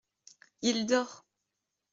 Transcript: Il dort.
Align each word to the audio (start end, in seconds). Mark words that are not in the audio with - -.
Il 0.63 0.87
dort. 0.87 1.27